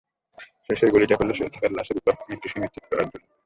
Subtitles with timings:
[0.65, 3.25] শেষের গুলিটা করল শুয়ে থাকা লাশের ওপর মৃত্যু সুনিশ্চিত করার জন্য।